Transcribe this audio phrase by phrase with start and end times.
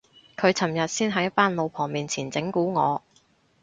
[0.35, 3.03] 佢尋日先喺班老婆面前整蠱我